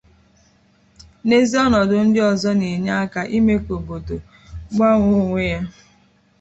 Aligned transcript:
na 1.27 1.33
ezi 1.41 1.55
ọnọdụ 1.65 1.95
ndị 2.05 2.19
ọzọ 2.31 2.49
na-enyé 2.59 2.91
aka 3.03 3.21
ime 3.37 3.53
ka 3.65 3.71
obodo 3.79 4.15
magbuo 4.77 5.15
onwe 5.23 5.41
ya 5.51 5.59